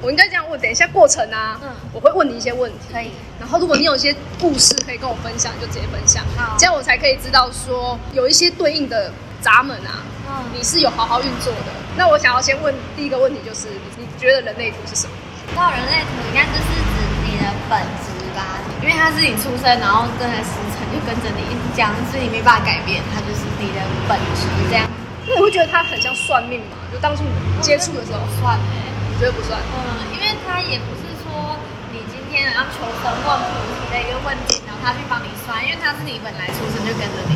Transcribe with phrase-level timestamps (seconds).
[0.00, 3.10] 我应该这样问，等一下过程啊，嗯我会问你一些问题，可以。
[3.40, 11.72] 然后如果你有一些故事可以跟我分享，就直接分享，好这样我才可以知道说有一些对应的闸门啊，嗯你是有好好运作的。
[11.96, 15.12] 那我想要先问第一个问题就是，你你觉得人类图是什么？
[15.56, 24.86] 到人类图应该就是指你的本质吧，因为它是你出生，然后跟着时辰就跟着你一直讲，所以你没办法改变，它就是你的本质这样。
[25.26, 26.76] 那你会觉得它很像算命吗？
[26.92, 28.76] 就当初你接触的时候，算哎、
[29.18, 29.60] 你觉得不算？
[29.60, 31.58] 嗯，因为他也不是说
[31.92, 37.34] 你今天然后求神问卜提的一个问题，然后他去帮你算，因为他是你本来出生就跟着你。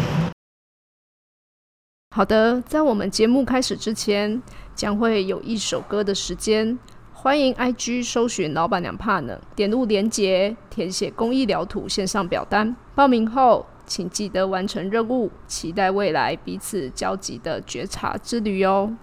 [2.14, 4.40] 好的，在我们节目开始之前，
[4.76, 6.78] 将会有一首歌的时间。
[7.12, 12.76] 欢迎 IG 搜寻“老板娘怕呢”，点入连结，填写公益疗土线上表单。
[12.94, 18.96] 报名后，请记得完成任务，期待未来彼此交集的觉察之旅哦。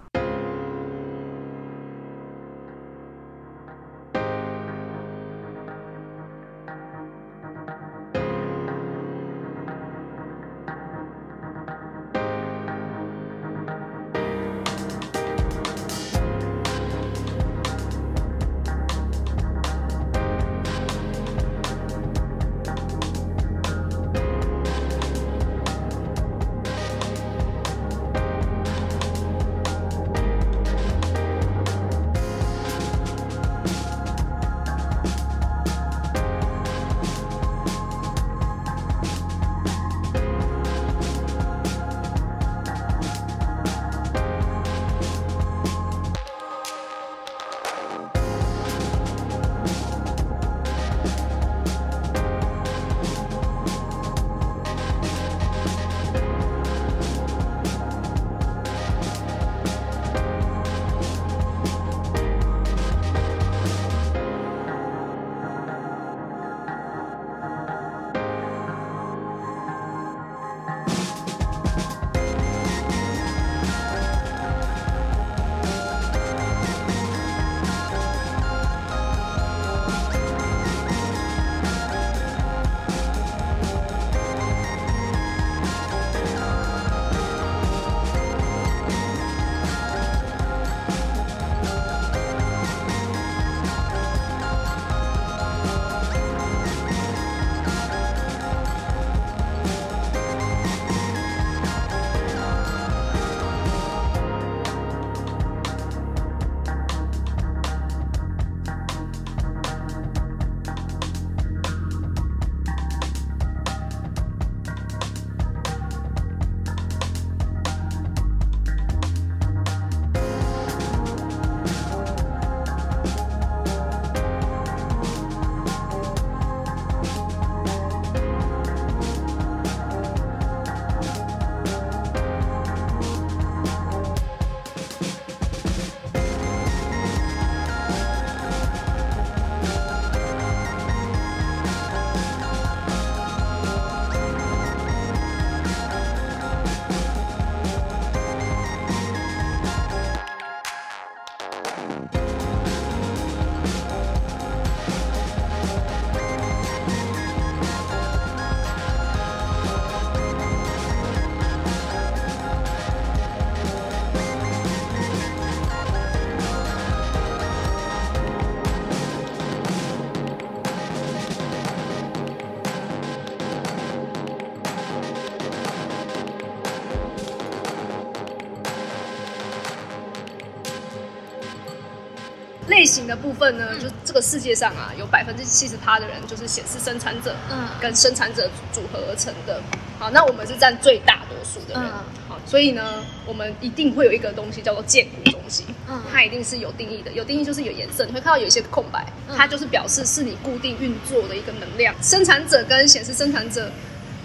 [183.10, 187.68] 的部分呢，就这个世界上啊，有百分之七十趴的人就是显示生产者，嗯。
[187.80, 189.60] 跟生产者组合而成的。
[189.98, 191.90] 好，那我们是占最大多数的人。
[191.90, 192.04] 嗯。
[192.28, 196.00] 好，所以呢，我们一定会有一个东西叫做建股中心，嗯。
[196.12, 199.36] 它一定是有定义的，有定义就是有颜色，你会看到有一些空白，嗯。
[199.36, 201.92] 它就是表示是你固定运作的一个能量。
[202.00, 203.70] 生产者跟显示生产者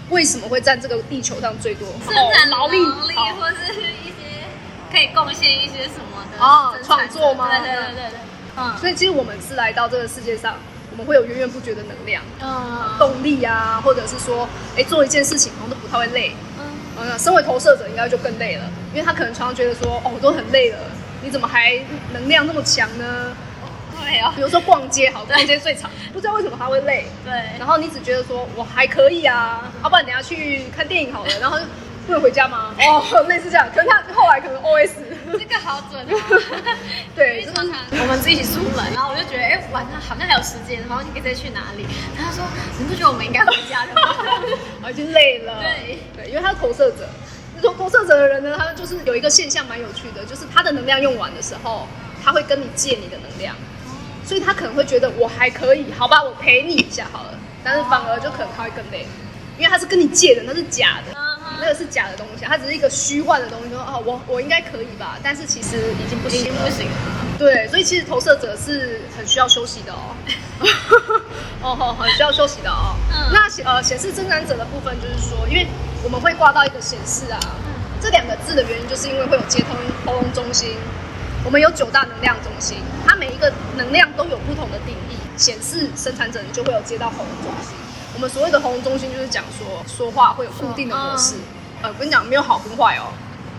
[0.08, 1.88] 为什么会占这个地球上最多？
[2.04, 2.78] 生产哦劳力。
[2.78, 3.26] 劳力好。
[3.36, 4.46] 或是一些
[4.92, 7.48] 可以贡献一些什么的哦创作吗？
[7.50, 8.18] 对对对对对，
[8.56, 10.54] 嗯所以其实我们是来到这个世界上，
[10.92, 12.22] 我们会有源源不绝的能量。
[12.42, 16.34] 嗯动力啊，或者是说，哎，做一件事情好像都不太会累。
[16.58, 16.64] 嗯
[16.98, 20.78] 嗯，身为投射者应该就更累了，因为他可能常常觉得说，哦，我都很累了，
[21.22, 21.78] 你怎么还
[22.12, 23.36] 能量那么强呢？
[23.98, 31.64] 对啊比如说逛街，好，逛街最长，不知道为什么他会累，对然后你只觉得说我还可以啊，要不然等下去看电影好了，然后就
[32.06, 32.74] 不能回家吗？
[32.78, 34.90] 哦， 类似这样，可能他后来可能 OS
[35.32, 36.12] 这个好准啊。
[37.14, 41.86] 对，我们自己出门，然后我就觉得，哎、晚上好像还有时间，然后你可以再去哪里？
[42.16, 42.44] 然后他说，
[42.78, 44.14] 你不觉得我们应该回家了吗？
[44.84, 45.60] 我已经累了。
[45.60, 47.08] 对对，因为他是投射者。
[47.62, 51.88] 投投射者的人呢，他就是有一个现象蛮有趣的，就是他的能量用完的时候，
[52.22, 53.56] 他会跟你借你的能量，
[54.24, 57.30] 所以他可能会觉得我还可以，好吧，我陪你一下好了。
[57.64, 59.06] 但是反而就可能他会更累，
[59.56, 61.18] 因为他是跟你借的，那是假的。
[61.60, 63.70] 那个是假的东西，它只是一个虚幻的东西。
[63.70, 65.18] 说哦，我我应该可以吧？
[65.22, 66.44] 但是其实已经不行了。
[66.44, 66.96] 经不行了。
[67.38, 70.16] 对，所以其实投射者是很需要休息的哦。
[71.62, 72.96] 哦，好，很需要休息的哦。
[73.12, 75.66] 嗯那显呃显示生产者的部分就是说，因为
[76.02, 77.40] 我们会挂到一个显示啊，
[78.00, 80.76] 这两个字的原因就是因为会有接通喉咙中心。
[81.44, 85.16] 我们有九大能量中心，它每一个能量都有不同的定义。
[85.36, 87.76] 显示生产者你就会有接到喉咙中心。
[88.16, 91.34] 我们所谓的喉咙中心就是讲说说话会有固定的模式。
[91.82, 93.12] 呃，我跟你讲，没有好跟坏哦。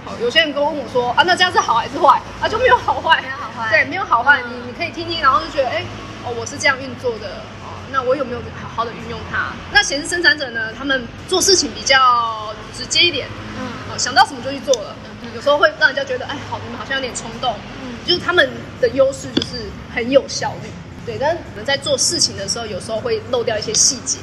[0.03, 2.19] 好，有些人跟我说啊，那这样是好还是坏？
[2.41, 3.69] 啊，就没有好坏，没有好坏。
[3.69, 4.49] 对，没有好坏，嗯。
[4.49, 5.83] 你你可以听听，然后就觉得，哎、
[6.25, 9.53] 哦，我是这样运作的，哦，那我有没有好好的运用它？
[9.71, 13.27] 那显示生产者呢，他们做事情比较直接一点，
[13.59, 13.93] 嗯。
[13.93, 14.95] 哦，想到什么就去做了。
[15.21, 17.53] 嗯，有时候会让人家觉得，哎，好，你们好像有点冲动，
[17.83, 17.93] 嗯。
[18.07, 18.49] 就是他们
[18.81, 20.69] 的优势就是很有效率，
[21.05, 24.17] 对，但是我们在做事情的时候，有时候会漏掉一些细节，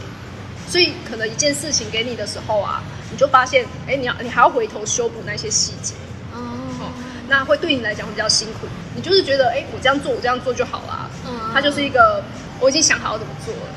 [0.69, 5.95] 所以可能一件事情给你的时候啊，你就发现，哎，你要你还要回头修补那些细节，
[6.33, 6.41] 哦
[6.81, 6.93] 哦，
[7.29, 8.67] 那会对你来讲会比较辛苦。
[8.97, 11.09] 你就是觉得，哎、我这样做，我这样做就好啦。
[11.27, 12.23] 嗯它就是一个
[12.59, 13.71] 我已经想好要怎么做了。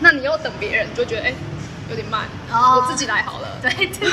[0.00, 1.34] 那你要等别人，就觉得，哎、
[1.88, 3.48] 有点慢，哦我自己来好了。
[3.62, 4.10] 对对对，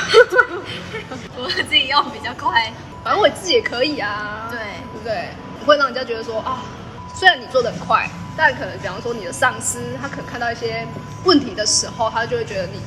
[1.36, 2.72] 我自己要比较快。
[3.04, 4.48] 反正我自己也可以啊。
[4.50, 5.28] 对对不对？
[5.60, 6.62] 不会让人家觉得说啊，
[7.14, 10.86] 虽然你做的很快，但可能比方说你的上司，他可能看到一些
[11.24, 12.80] 问题的时候，他就会觉得你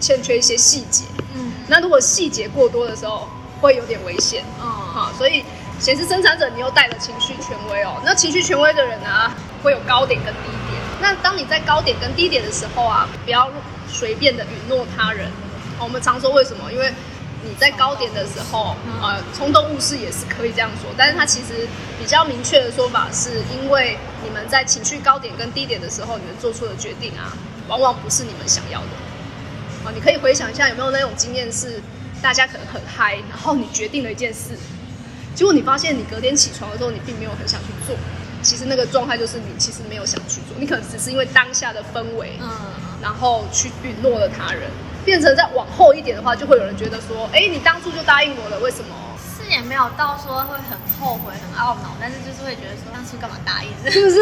[0.00, 1.04] 欠缺一些细节。
[1.34, 3.28] 嗯那如果细节过多的时候，
[3.60, 4.44] 会有点危险。
[4.60, 5.44] 嗯好，所以
[5.78, 8.00] 显示生产者，你又带了情绪权威哦。
[8.04, 10.80] 那情绪权威的人啊，会有高点跟低点。
[11.00, 13.50] 那当你在高点跟低点的时候啊，不要
[13.88, 15.28] 随便的允诺他人。
[15.78, 16.72] 哦我们常说为什么？
[16.72, 16.90] 因为
[17.48, 21.66] 你在高点的时候，呃，冲动误事也是可以这样说，但是它其实
[21.98, 27.32] 比较明确的说法是，因为你们在情绪高点跟低点的时候，你们做出的决定啊，
[27.68, 28.88] 往往不是你们想要的。
[29.84, 31.80] 啊，你可以回想一下，有没有那种经验是，
[32.20, 34.58] 大家可能很嗨，然后你决定了一件事，
[35.34, 37.94] 结果你发现你隔天起床的时候，你并没有很想去做。
[38.42, 42.50] 其实那个状态就是你其实没有想去做，你可能只是因为当下的氛围，嗯
[43.02, 44.70] 然后去允诺了他人，
[45.06, 48.92] 变成再往后一点的话，就会有人觉得说，哎，你当初就答应我了，为什么？
[49.22, 53.70] 是也没有到说会很后悔、很懊恼，但是就是会觉得说当初干嘛答应？
[53.88, 54.18] 是不是？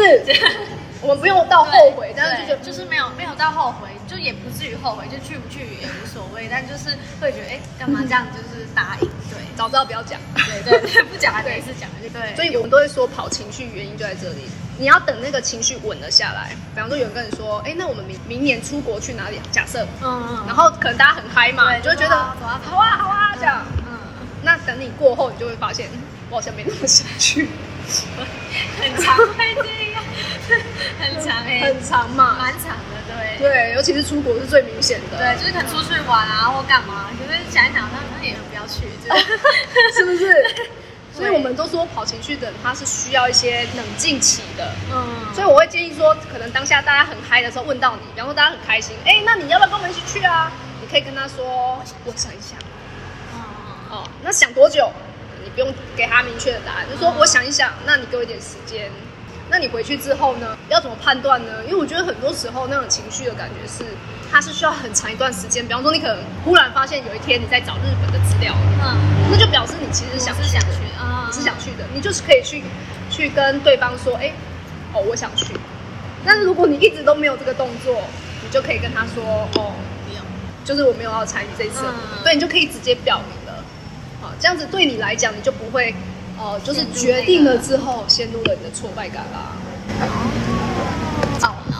[1.01, 9.07] 我们不用到后悔，但是就就是没有没有到后悔，就也不至于后悔，就去不去也无所谓，但就是会觉得哎，干嘛这样就是答应？
[9.33, 10.19] 对 早知道不要讲。
[10.35, 12.35] 对对对，不讲还没事讲，就对。
[12.35, 14.45] 所以我们都会说跑情绪原因就在这里，
[14.77, 16.55] 你要等那个情绪稳了下来。
[16.73, 19.39] 比方说有人跟你说，哎，那我们明明年出国去哪里？
[19.51, 23.65] 假设，嗯然后可能大家很嗨嘛，对你就会觉得好啊好啊好啊这样。
[23.87, 23.97] 嗯，
[24.43, 25.87] 那等你过后，你就会发现
[26.29, 27.47] 我好像没那么想去，
[28.81, 29.63] 很长会这
[29.93, 30.03] 样，
[30.99, 32.35] 很长哎， 很长嘛。
[32.39, 33.37] 蛮长的，对。
[33.39, 39.23] 对，尤其是出国是最明显的，对，就是可能出去玩啊或干嘛，可是想一想，那那也不要去，就是
[39.95, 40.74] 是不是？
[41.15, 44.69] 所以我们都说跑情绪的人，他是需要一些冷静期的。
[44.91, 50.51] 嗯，所以我会建议说，可能当下大家很嗨的时候问到你，比方说大家很开心，哎，那你要不要跟我们一起去啊？
[50.81, 52.59] 你可以跟他说，我想一想。
[53.33, 53.39] 嗯
[53.91, 54.91] 哦，那想多久？
[55.41, 58.91] 你不用给他明确的答案，就说我想一想，那你给我一点时间。
[59.47, 61.63] 那你回去之后呢，要怎么判断呢？
[61.65, 63.85] 因为我觉得很多时候那种情绪的感觉是，
[64.35, 65.65] 它是需要很长一段时间。
[65.65, 68.99] 比方说，你可能忽然发现有一天你在找日本的资料，嗯，
[69.31, 70.67] 那就表示你其实是想是想去
[70.99, 72.61] 啊你是想去的，你就是可以去
[73.09, 74.29] 去跟对方说，哎、
[74.91, 75.53] 哦，我想去。
[76.25, 78.01] 但是如果你一直都没有这个动作，
[78.43, 79.23] 你就可以跟他说，
[79.53, 79.71] 哦，
[80.05, 80.21] 不用，
[80.65, 81.85] 就是我没有要参与这一次
[82.21, 83.63] 对你就可以直接表明了，
[84.21, 85.95] 啊，这样子对你来讲，你就不会，
[86.37, 89.55] 呃，就是决定了之后陷入了你的挫败感啦。
[90.01, 90.34] 懊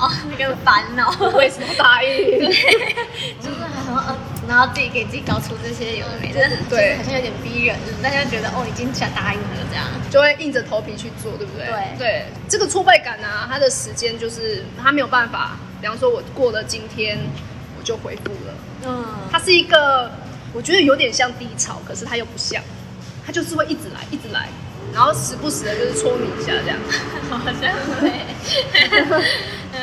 [0.07, 2.39] 恼，那个烦恼，为什么答应？
[3.41, 4.15] 就是好像呃，
[4.47, 6.97] 然后自己给自己搞出这些有的没的，对。
[6.97, 11.65] 就是好像有点逼人，大家觉得哦，已经想答应了这样，就会硬着头皮去做，对不对？
[11.67, 11.97] 对。
[11.97, 17.17] 对，这个挫败感啊，它的时间就是它没有办法，比方说我过了今天
[17.77, 18.53] 我就回复了，
[18.85, 20.11] 嗯，它是一个
[20.53, 22.61] 我觉得有点像低潮，可是它又不像，
[23.25, 24.47] 它就是会一直来，一直来，
[24.93, 26.77] 然后时不时的就是戳你一下这样。
[27.27, 28.11] 好像会，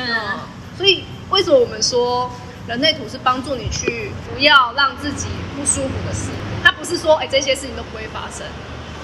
[0.08, 0.40] 嗯，
[0.76, 2.30] 所以为什么我们说
[2.66, 6.30] 人类图是帮助你去不要让自己不舒服的事？
[6.62, 8.46] 它不是说哎、这些事情都不会发生，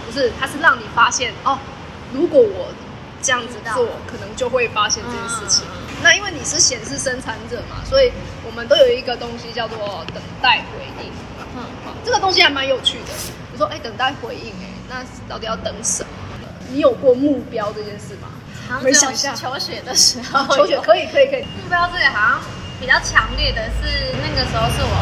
[0.06, 1.58] 不是就是它是让你发现哦，
[2.12, 2.68] 如果我
[3.22, 5.64] 这样子做，可能就会发现这件事情。
[5.66, 8.12] 嗯那因为你是显示生产者嘛，所以
[8.46, 9.76] 我们都有一个东西叫做
[10.14, 11.10] 等待回应。
[11.56, 11.64] 嗯，
[12.04, 13.12] 这个东西还蛮有趣的。
[13.50, 16.10] 你说，哎、等待回应，哎，那到底要等什么？
[16.70, 18.28] 你有过目标这件事吗？
[18.68, 21.42] 好像只有求学的时候，求学可以，可以，可以。
[21.62, 22.40] 目标这个好像
[22.78, 24.96] 比较强烈的是那个时候是我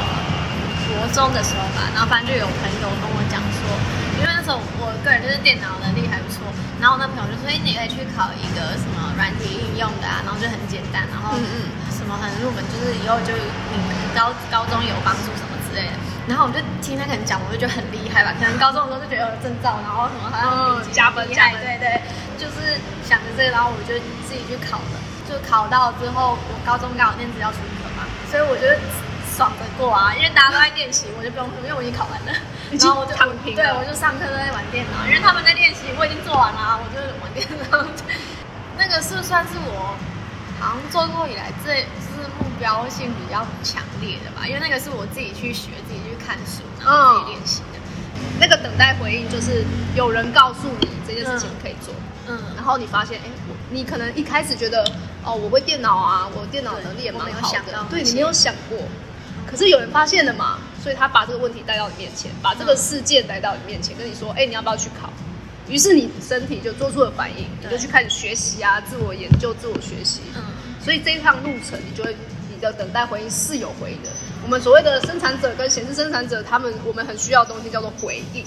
[0.87, 3.61] 国中的时候吧，然后反正就有朋友跟我讲说，
[4.17, 6.47] 因为那时候我个人就是电脑能力还不错，
[6.81, 11.57] 然后我那朋友就说，哎、你可以去考一个什么软体应用的啊，然后就很简单，然后嗯嗯
[11.91, 13.77] 什么很入门，就是以后就你
[14.15, 15.95] 高高中有帮助什么之类的。
[16.27, 18.35] 然后我就听他可能讲，我就觉得很厉害吧。
[18.39, 22.03] 可能高中的时候就觉得有证照，然后什么好像加分加分对对，
[22.67, 23.95] 就是想着这个，然后我就
[24.27, 24.99] 自己去考了。
[25.27, 28.67] 就考到之后，我高中刚好电子要出科嘛，所以我就
[29.35, 32.31] 爽着过啊，因为大家都在练习，我就不用，因为我已经考完了。
[32.71, 37.87] 然后我就躺平对，我就上课都在玩电脑，因为他们在练习，我已经做完了啊，我就玩电脑。
[38.79, 39.95] 那个是算是我
[40.59, 47.83] 好像做过以来最就是目标性比较强烈的吧，因为那个是我自己去学、自己去看书，然后自己练习的。
[48.39, 52.05] 那个等待回应就是有人告诉你这件事情可以做，嗯，
[52.57, 54.85] 然后你发现，哎、我你可能一开始觉得，
[55.25, 58.79] 哦，我会电脑啊，我电脑能力也蛮好的，对那些你没有想过，
[59.47, 65.11] 可是有人发现了嘛，所以他把这个问题带到你面前，把这个事件带到你面前，跟你说，哎、你要不要去考？
[65.69, 70.21] 于是你身体就做出了反应，你就去开始学习啊，自我研究、自我学习。
[70.37, 70.43] 嗯。
[70.81, 72.17] 所以这一趟路程，你就会
[72.49, 74.09] 你的等待回应是有回应的。
[74.45, 78.45] 我们所谓的生产者跟显示生产者，他们我们很需要的东西叫做回应，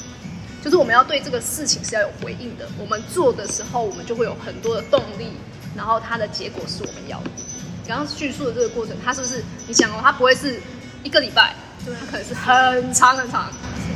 [0.63, 2.67] 就是我们要对这个事情是要有回应的。
[2.77, 5.31] 我们做的时候，我们就会有很多的动力，
[5.75, 7.29] 然后它的结果是我们要的。
[7.87, 10.61] 刚刚叙述的这个过程，它是不是你想哦，它不会是
[11.01, 13.51] 一个礼拜，对它可能是很长很长，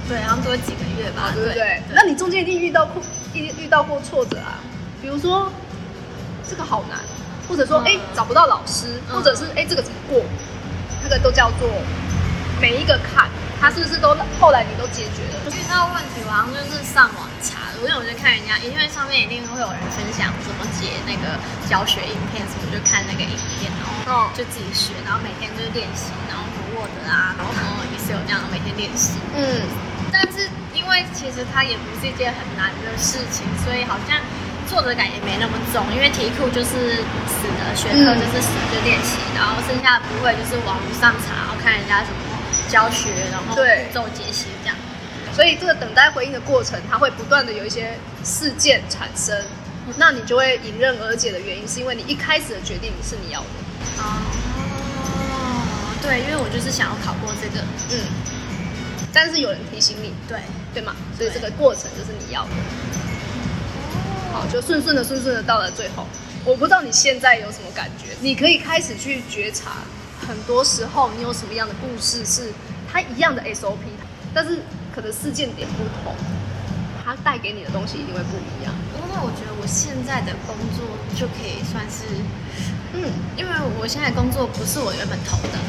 [0.10, 1.82] 对，然后多几个月吧，对不对？
[1.94, 3.04] 那你中间一定遇到过
[3.34, 4.58] 一定遇到过挫折啊，
[5.02, 5.48] 比如说
[6.50, 6.98] 这个好难，
[7.48, 10.24] 或者说嗯哎、找不到老师，嗯或者是哎、这个怎么过，
[11.04, 11.70] 那个都叫做
[12.60, 13.30] 每一个坎，
[13.64, 14.12] 它是不是都
[14.44, 15.40] 后来你都解决了？
[15.56, 26.44] 遇到问题，我好像就是上网查的，因为我就看人家，因为上面一定会有人分享怎么解那个教学影片什么，我就看那个影片，然后哦就自己学，然后每天就是练习，然后
[26.76, 29.16] Word 啊，然后什么 Excel 这样每天练习。
[29.32, 29.64] 嗯，
[30.12, 30.44] 但是
[30.76, 34.20] 因为其实它也不是一件很难的事情，所以好像
[34.68, 37.00] 挫折感也没那么重，因为题库就是
[37.32, 42.20] 死的，学科就是死的就练习，然后剩下的不会就是网络上查，然后看人家什么
[42.74, 44.76] 教学，然后对步骤解析这样。
[45.32, 49.40] 所以这个等待回应的过程，它会不断的有一些事件产生，
[49.98, 53.48] 那你就会迎刃而解的原因，是因为你一开始的决定是你要的，
[54.00, 54.04] 哦，
[56.02, 58.00] 对，因为我就是想要考过这个，嗯，
[59.14, 60.40] 但是有人提醒你，对，
[60.74, 60.96] 对吗？
[61.16, 62.50] 所以这个过程就是你要的。
[64.34, 66.08] 好，就顺顺的顺顺的到了最后。
[66.44, 69.78] 我不知道你现在有什么感觉，你可以开始去觉察，
[70.28, 72.52] 很多时候你有什么样的故事是
[72.92, 73.78] 它一样的 SOP，
[74.34, 74.60] 但是
[74.94, 76.16] 可能事件点不同，
[77.04, 78.74] 它带给你的东西一定会不一样。
[78.96, 82.06] 因为我觉得我现在的工作就可以算是，
[82.94, 85.60] 嗯，因为我现在工作不是我原本投的，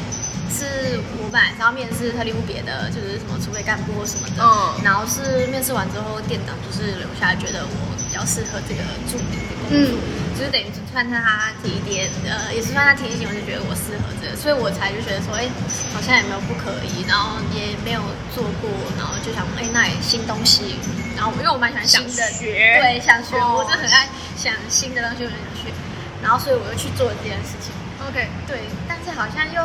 [0.49, 4.83] 是我本来是要面试特例务别的，就是什么储备干部或什么的，嗯。
[4.83, 9.97] 然后是面试完之后，店长就是留下来觉得我比较适合这个助理的工作，
[10.37, 15.49] 就是等于是算他提点，呃，也是算他提醒，我就觉得我适合这个，所以我才就觉得说，哎、
[15.91, 18.01] 好像也没有不可以，然后也没有
[18.33, 20.79] 做过，然后就想，哎、那也新东西，
[21.17, 25.73] 然后因为我蛮喜欢新的，想学对，想学，哦我就很爱想新的东西，我就想学，
[26.21, 27.73] 然后所以我又去做这件事情。
[28.07, 29.59] OK，对，但是好像又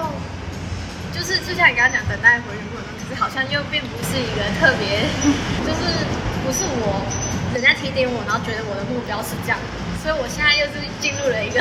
[1.12, 5.04] 就是就像你刚刚讲等待回应过程，可是好像又并不是一个特别，
[5.66, 5.82] 就是
[6.44, 7.02] 不是我
[7.54, 9.58] 人家提点我，然后觉得我的目标是这样，
[10.02, 11.60] 所以我现在又是进入了一个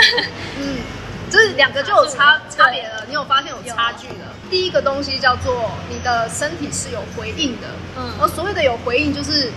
[0.60, 0.78] 嗯，
[1.30, 3.06] 就是两个就有差对差别了。
[3.08, 4.30] 你有发现有差距了？
[4.50, 9.52] 第一个东西叫做你的身体是有回应的，嗯而所谓的有回应，就是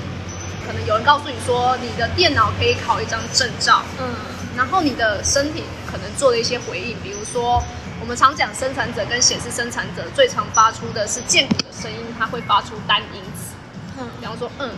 [0.66, 4.08] 可能有人告诉你说你的电脑可以考一张证照，嗯
[4.56, 7.62] 然后你的身体可能做了一些回应，比如说
[8.02, 13.54] 我们常讲生产者跟显示生产者最常发出的是剑骨的声音，它会发出单音词，
[13.96, 14.70] 嗯比方说嗯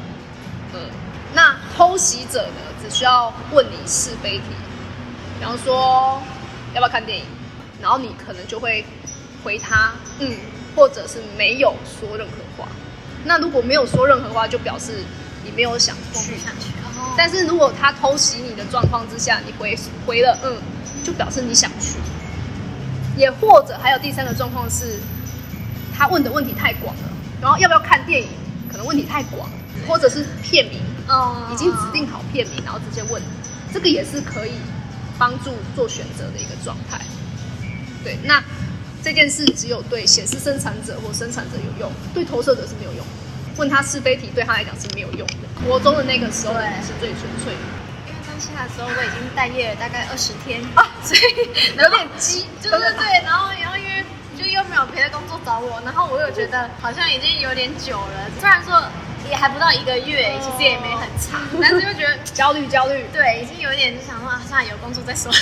[0.74, 0.80] 嗯。
[1.32, 4.44] 那偷袭者呢，只需要问你是非题，
[5.38, 6.20] 比方说
[6.74, 7.24] 要不要看电影，
[7.80, 8.84] 然后你可能就会
[9.42, 10.36] 回他嗯，
[10.76, 12.68] 或者是没有说任何话。
[13.24, 15.02] 那如果没有说任何话，就表示
[15.42, 16.34] 你没有想去
[17.16, 19.74] 但是如果他偷袭你的状况之下，你回
[20.06, 20.58] 回了嗯，
[21.02, 21.96] 就表示你想去。
[23.16, 24.98] 也或者还有第三个状况是，
[25.96, 27.02] 他问的问题太广了，
[27.40, 28.28] 然后要不要看电影，
[28.70, 29.48] 可能问题太广，
[29.86, 33.22] 或者是片名，哦已经指定好片名，然后直接问，
[33.72, 34.52] 这个也是可以
[35.18, 37.00] 帮助做选择的一个状态。
[38.02, 38.42] 对，那
[39.02, 43.12] 这件事只有对显示生产者或生产者有用，对投射者是没有用的。
[43.56, 45.64] 问他是非题对他来讲是没有用的。
[45.64, 47.60] 国中的那个时候对是最纯粹的，
[48.52, 51.20] 下的时候我已经待业了大概二十天啊，所以
[51.76, 54.04] 有点急，就是对，然后然后因为
[54.36, 58.82] 就又没有别的工作找我，然后我又觉得好像已经有点久了，虽然说
[59.30, 63.06] 也还不到一个月，其实也没很长，但是又觉得 焦虑焦虑。
[63.12, 65.32] 对，已经有一点就想说啊，算了，有工作再说，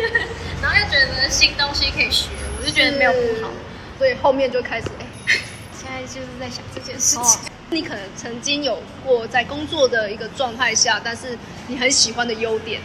[0.60, 3.50] 然后又觉得新东西可以学，我就觉得没有不好。
[3.98, 5.06] 所以后面就开始哎。
[5.78, 7.40] 现在就是在想这件事哦情。
[7.70, 12.80] 你可能曾经有过在工作的一个状态下，但是你很喜欢的优点，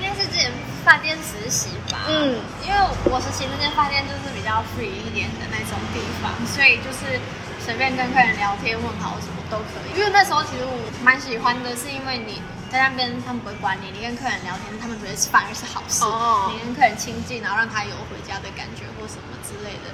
[0.00, 0.50] 应该是之前
[0.82, 7.20] 饭店实习吧，嗯因为我实习那间饭店就是比较 free 一点的那种地方，所以就是
[7.60, 9.98] 随便跟客人聊天问好什么都可以。
[9.98, 10.72] 因为那时候其实我
[11.04, 12.40] 蛮喜欢的，是因为你
[12.72, 16.00] 在那边他们不会管你，你跟客人聊天，他们觉得反而是好事。
[16.02, 19.92] 哦你跟客人亲近，然后让他有回家的感觉或什么之类的，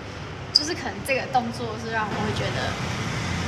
[0.54, 2.70] 就是可能这个动作是让我会觉得。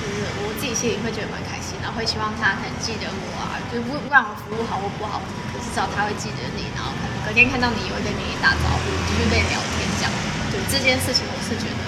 [0.08, 5.20] 就是我自己心里会觉得蛮开心，然后会希望他很记得我啊，就不不管我服务好或不好，
[5.60, 10.10] 至少他会记得你，然后可能隔天看到你也会跟你打招呼，继续跟你聊天这样。
[10.48, 11.82] 对这件事情，我是觉得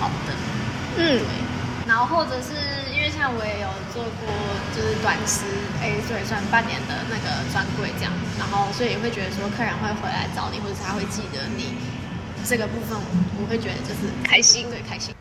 [0.00, 0.32] 好的。
[0.96, 1.28] 嗯对，
[1.86, 2.56] 然后或者是
[2.96, 4.26] 因为像我也有做过，
[4.74, 5.44] 就是短时，
[5.84, 11.76] 哎，对，算半年的那个专柜这样，然后所以也会觉得说客人会回来找你，或者是他会记得你，
[12.48, 13.04] 这个部分我
[13.38, 15.14] 我会觉得就是开心对，开心。